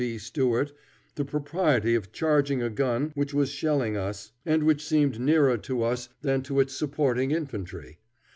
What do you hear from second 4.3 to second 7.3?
and which seemed nearer to us than to its supporting